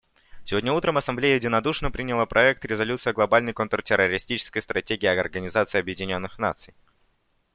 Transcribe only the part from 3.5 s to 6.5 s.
контртеррористической стратегии Организации Объединенных